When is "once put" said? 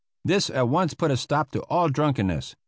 0.67-1.11